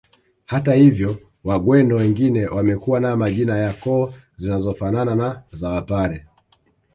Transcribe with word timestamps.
Hata 0.45 0.73
hivyo 0.73 1.17
wagweno 1.43 1.95
wengine 1.95 2.45
wamekuwa 2.47 2.99
na 2.99 3.17
majina 3.17 3.57
ya 3.57 3.73
koo 3.73 4.13
zinazofanana 4.37 5.15
na 5.15 5.43
za 5.51 5.69
wapare 5.69 6.25